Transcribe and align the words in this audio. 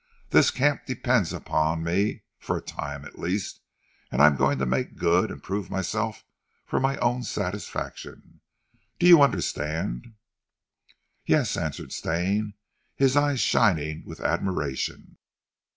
This 0.31 0.49
camp 0.49 0.87
depends 0.87 1.31
on 1.31 1.83
me 1.83 2.23
for 2.39 2.57
a 2.57 2.61
time 2.63 3.05
at 3.05 3.19
least, 3.19 3.61
and 4.11 4.19
I'm 4.19 4.35
going 4.35 4.57
to 4.57 4.65
make 4.65 4.95
good; 4.95 5.29
and 5.29 5.43
prove 5.43 5.69
myself 5.69 6.23
for 6.65 6.79
my 6.79 6.97
own 6.97 7.21
satisfaction. 7.21 8.41
Do 8.97 9.05
you 9.05 9.21
understand?" 9.21 10.15
"Yes," 11.27 11.55
answered 11.55 11.91
Stane, 11.91 12.55
his 12.95 13.15
eyes 13.15 13.41
shining 13.41 14.01
with 14.03 14.19
admiration. 14.21 15.19